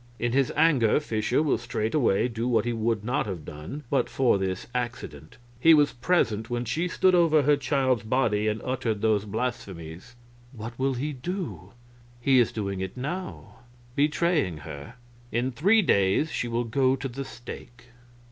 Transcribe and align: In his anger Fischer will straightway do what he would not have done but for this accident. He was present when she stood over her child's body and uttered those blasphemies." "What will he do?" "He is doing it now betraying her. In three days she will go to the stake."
In 0.17 0.31
his 0.31 0.51
anger 0.55 0.99
Fischer 0.99 1.43
will 1.43 1.59
straightway 1.59 2.27
do 2.27 2.47
what 2.47 2.65
he 2.65 2.73
would 2.73 3.03
not 3.05 3.27
have 3.27 3.45
done 3.45 3.83
but 3.91 4.09
for 4.09 4.39
this 4.39 4.65
accident. 4.73 5.37
He 5.59 5.75
was 5.75 5.93
present 5.93 6.49
when 6.49 6.65
she 6.65 6.87
stood 6.87 7.13
over 7.13 7.43
her 7.43 7.55
child's 7.55 8.01
body 8.01 8.47
and 8.47 8.63
uttered 8.65 9.03
those 9.03 9.25
blasphemies." 9.25 10.15
"What 10.53 10.79
will 10.79 10.95
he 10.95 11.13
do?" 11.13 11.73
"He 12.19 12.39
is 12.39 12.51
doing 12.51 12.79
it 12.81 12.97
now 12.97 13.57
betraying 13.95 14.57
her. 14.65 14.95
In 15.31 15.51
three 15.51 15.83
days 15.83 16.31
she 16.31 16.47
will 16.47 16.63
go 16.63 16.95
to 16.95 17.07
the 17.07 17.23
stake." 17.23 17.89